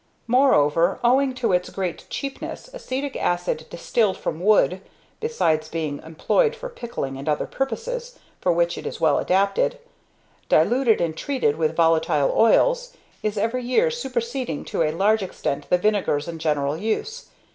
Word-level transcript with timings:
Moreover, 0.25 0.99
owing 1.03 1.35
to 1.35 1.53
its 1.53 1.69
great 1.69 2.07
cheapness, 2.09 2.71
acetic 2.73 3.15
acid 3.15 3.67
distilled 3.69 4.17
from 4.17 4.39
wood 4.39 4.81
(besides 5.19 5.69
being 5.69 5.99
employed 6.01 6.55
for 6.55 6.69
pickling 6.69 7.17
and 7.17 7.29
other 7.29 7.45
purposes, 7.45 8.17
for 8.39 8.51
which 8.51 8.79
it 8.79 8.87
is 8.87 8.99
well 8.99 9.19
adapted), 9.19 9.77
diluted 10.49 11.01
and 11.01 11.15
treated 11.15 11.55
with 11.55 11.75
volatile 11.75 12.33
oils, 12.35 12.93
is 13.21 13.37
every 13.37 13.63
year 13.63 13.91
superseding 13.91 14.65
to 14.65 14.81
a 14.81 14.89
larger 14.91 15.25
extent 15.27 15.69
the 15.69 15.77
vinegars 15.77 16.27
in 16.27 16.39
general 16.39 16.75
use. 16.75 17.27